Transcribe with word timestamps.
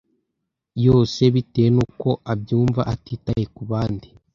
yose 0.85 1.21
bitewe 1.33 1.69
nuko 1.75 2.09
abyumva 2.31 2.81
atitaye 2.93 3.43
kubandi 3.55 4.07